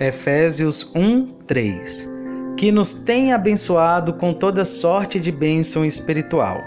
Efésios 0.00 0.92
1, 0.94 1.26
3 1.44 2.08
Que 2.56 2.70
nos 2.70 2.94
tem 2.94 3.32
abençoado 3.32 4.12
com 4.12 4.32
toda 4.32 4.64
sorte 4.64 5.18
de 5.18 5.32
bênção 5.32 5.84
espiritual. 5.84 6.62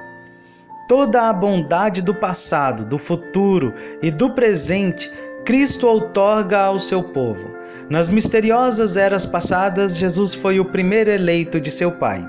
Toda 0.90 1.30
a 1.30 1.34
bondade 1.34 2.02
do 2.02 2.14
passado, 2.14 2.84
do 2.84 2.98
futuro 2.98 3.74
e 4.02 4.12
do 4.12 4.32
presente, 4.32 5.10
Cristo 5.46 5.88
outorga 5.88 6.60
ao 6.60 6.78
seu 6.78 7.02
povo. 7.02 7.50
Nas 7.90 8.10
misteriosas 8.10 8.98
eras 8.98 9.26
passadas, 9.26 9.96
Jesus 9.96 10.34
foi 10.34 10.60
o 10.60 10.66
primeiro 10.66 11.10
eleito 11.10 11.58
de 11.58 11.72
seu 11.72 11.90
Pai. 11.90 12.22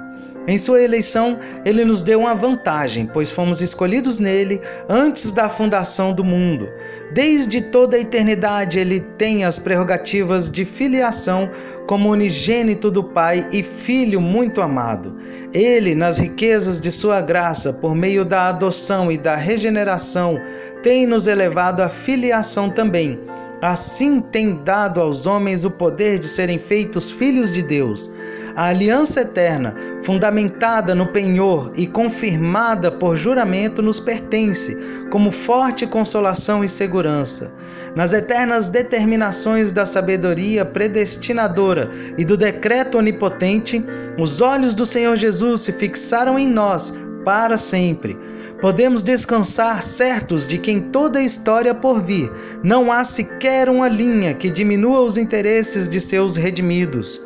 Em 0.49 0.59
sua 0.59 0.83
eleição, 0.83 1.39
ele 1.65 1.85
nos 1.85 2.03
deu 2.03 2.21
uma 2.21 2.35
vantagem, 2.35 3.07
pois 3.07 3.31
fomos 3.31 3.63
escolhidos 3.63 4.19
nele 4.19 4.61
antes 4.89 5.31
da 5.31 5.49
fundação 5.49 6.13
do 6.13 6.25
mundo. 6.25 6.69
Desde 7.13 7.61
toda 7.61 7.97
a 7.97 8.01
eternidade, 8.01 8.79
ele 8.79 9.01
tem 9.01 9.45
as 9.45 9.61
prerrogativas 9.61 10.51
de 10.51 10.65
filiação 10.65 11.49
como 11.87 12.11
unigênito 12.11 12.91
do 12.91 13.05
Pai 13.05 13.47
e 13.53 13.63
filho 13.63 14.21
muito 14.21 14.61
amado. 14.61 15.17
Ele, 15.55 15.95
nas 15.95 16.19
riquezas 16.19 16.81
de 16.81 16.91
sua 16.91 17.21
graça, 17.21 17.75
por 17.75 17.95
meio 17.95 18.25
da 18.25 18.49
adoção 18.49 19.13
e 19.13 19.19
da 19.19 19.37
regeneração, 19.37 20.41
tem 20.83 21.07
nos 21.07 21.29
elevado 21.29 21.83
à 21.83 21.89
filiação 21.89 22.69
também. 22.69 23.21
Assim 23.63 24.21
tem 24.21 24.57
dado 24.65 25.01
aos 25.01 25.25
homens 25.25 25.65
o 25.65 25.71
poder 25.71 26.19
de 26.19 26.27
serem 26.27 26.59
feitos 26.59 27.13
filhos 27.13 27.53
de 27.53 27.63
Deus. 27.63 28.11
A 28.57 28.65
aliança 28.65 29.21
eterna, 29.21 29.73
fundamentada 30.03 30.97
no 30.97 31.07
penhor 31.07 31.71
e 31.77 31.87
confirmada 31.87 32.91
por 32.91 33.17
juramento, 33.17 33.81
nos 33.81 34.01
pertence, 34.01 34.77
como 35.11 35.31
forte 35.31 35.87
consolação 35.87 36.65
e 36.65 36.69
segurança. 36.69 37.55
Nas 37.95 38.13
eternas 38.13 38.69
determinações 38.69 39.71
da 39.71 39.87
sabedoria 39.87 40.65
predestinadora 40.65 41.89
e 42.19 42.25
do 42.25 42.37
decreto 42.37 42.99
onipotente, 42.99 43.81
os 44.19 44.41
olhos 44.41 44.75
do 44.75 44.85
Senhor 44.85 45.17
Jesus 45.17 45.61
se 45.61 45.73
fixaram 45.73 46.37
em 46.37 46.49
nós 46.49 46.93
para 47.25 47.57
sempre. 47.59 48.19
Podemos 48.61 49.03
descansar 49.03 49.83
certos 49.83 50.47
de 50.47 50.59
que 50.59 50.71
em 50.71 50.81
toda 50.91 51.19
a 51.19 51.25
história 51.25 51.75
por 51.75 52.03
vir 52.03 52.31
não 52.63 52.93
há 52.93 53.05
sequer 53.05 53.69
uma 53.69 53.89
linha 53.89 54.35
que 54.35 54.51
diminua 54.51 55.01
os 55.01 55.17
interesses 55.17 55.89
de 55.89 56.01
seus 56.01 56.37
redimidos. 56.37 57.21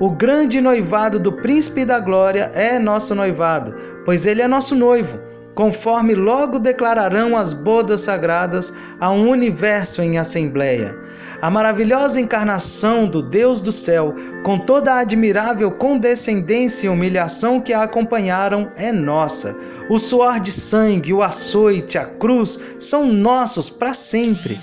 O 0.00 0.10
grande 0.10 0.60
noivado 0.60 1.20
do 1.20 1.32
Príncipe 1.32 1.84
da 1.84 2.00
Glória 2.00 2.50
é 2.54 2.78
nosso 2.78 3.14
noivado, 3.14 3.74
pois 4.04 4.26
ele 4.26 4.42
é 4.42 4.48
nosso 4.48 4.74
noivo, 4.74 5.18
conforme 5.54 6.14
logo 6.14 6.58
declararão 6.58 7.36
as 7.36 7.52
bodas 7.52 8.00
sagradas 8.02 8.72
a 9.00 9.10
um 9.10 9.28
universo 9.28 10.02
em 10.02 10.18
assembleia. 10.18 10.96
A 11.42 11.50
maravilhosa 11.50 12.20
encarnação 12.20 13.06
do 13.08 13.20
Deus 13.20 13.60
do 13.60 13.72
céu, 13.72 14.14
com 14.44 14.58
toda 14.58 14.92
a 14.92 15.00
admirável 15.00 15.72
condescendência 15.72 16.86
e 16.86 16.88
humilhação 16.88 17.60
que 17.60 17.72
a 17.72 17.82
acompanharam, 17.82 18.70
é 18.76 18.92
nossa. 18.92 19.56
O 19.88 19.98
suor 19.98 20.38
de 20.38 20.52
sangue, 20.52 21.12
o 21.12 21.20
açoite, 21.20 21.98
a 21.98 22.04
cruz 22.06 22.60
são 22.78 23.12
nossos 23.12 23.68
para 23.68 23.92
sempre. 23.92 24.60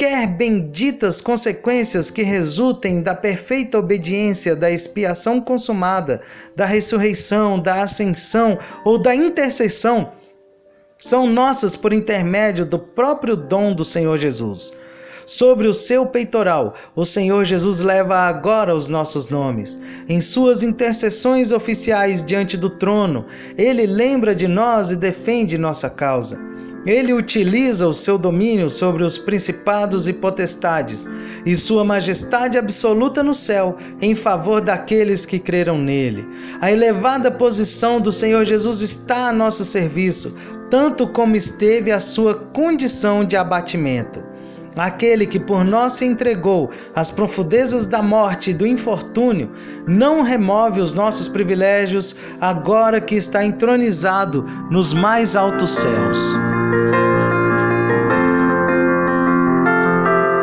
Quaisquer 0.00 0.28
benditas 0.28 1.20
consequências 1.20 2.10
que 2.10 2.22
resultem 2.22 3.02
da 3.02 3.14
perfeita 3.14 3.78
obediência, 3.78 4.56
da 4.56 4.70
expiação 4.70 5.42
consumada, 5.42 6.22
da 6.56 6.64
ressurreição, 6.64 7.60
da 7.60 7.82
ascensão 7.82 8.56
ou 8.82 8.96
da 8.96 9.14
intercessão, 9.14 10.10
são 10.96 11.26
nossas 11.26 11.76
por 11.76 11.92
intermédio 11.92 12.64
do 12.64 12.78
próprio 12.78 13.36
dom 13.36 13.74
do 13.74 13.84
Senhor 13.84 14.16
Jesus. 14.16 14.72
Sobre 15.26 15.68
o 15.68 15.74
seu 15.74 16.06
peitoral, 16.06 16.72
o 16.96 17.04
Senhor 17.04 17.44
Jesus 17.44 17.80
leva 17.80 18.20
agora 18.20 18.74
os 18.74 18.88
nossos 18.88 19.28
nomes. 19.28 19.78
Em 20.08 20.22
suas 20.22 20.62
intercessões 20.62 21.52
oficiais 21.52 22.24
diante 22.24 22.56
do 22.56 22.70
trono, 22.70 23.26
ele 23.54 23.84
lembra 23.84 24.34
de 24.34 24.48
nós 24.48 24.90
e 24.90 24.96
defende 24.96 25.58
nossa 25.58 25.90
causa. 25.90 26.40
Ele 26.86 27.12
utiliza 27.12 27.86
o 27.86 27.92
seu 27.92 28.16
domínio 28.16 28.70
sobre 28.70 29.04
os 29.04 29.18
principados 29.18 30.08
e 30.08 30.12
potestades 30.14 31.06
e 31.44 31.54
sua 31.54 31.84
majestade 31.84 32.56
absoluta 32.56 33.22
no 33.22 33.34
céu 33.34 33.76
em 34.00 34.14
favor 34.14 34.60
daqueles 34.62 35.26
que 35.26 35.38
creram 35.38 35.76
nele. 35.76 36.26
A 36.60 36.72
elevada 36.72 37.30
posição 37.30 38.00
do 38.00 38.10
Senhor 38.10 38.44
Jesus 38.44 38.80
está 38.80 39.28
a 39.28 39.32
nosso 39.32 39.64
serviço, 39.64 40.34
tanto 40.70 41.06
como 41.06 41.36
esteve 41.36 41.90
a 41.90 42.00
sua 42.00 42.34
condição 42.34 43.24
de 43.24 43.36
abatimento. 43.36 44.30
Aquele 44.76 45.26
que 45.26 45.38
por 45.38 45.64
nós 45.64 45.94
se 45.94 46.06
entregou 46.06 46.70
às 46.94 47.10
profundezas 47.10 47.86
da 47.86 48.02
morte 48.02 48.50
e 48.50 48.54
do 48.54 48.66
infortúnio, 48.66 49.50
não 49.86 50.22
remove 50.22 50.80
os 50.80 50.94
nossos 50.94 51.28
privilégios 51.28 52.16
agora 52.40 53.00
que 53.00 53.16
está 53.16 53.44
entronizado 53.44 54.44
nos 54.70 54.94
mais 54.94 55.36
altos 55.36 55.70
céus. 55.70 56.49